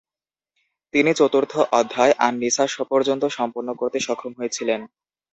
[0.93, 4.81] তিনি চতুর্থ অধ্যায় আন-নিসা পর্যন্ত সম্পন্ন করতে সক্ষম হয়েছিলেন।